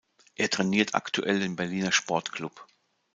Er 0.35 0.49
trainiert 0.49 0.95
aktuell 0.95 1.39
den 1.39 1.55
Berliner 1.55 1.91
Sport-Club. 1.91 2.65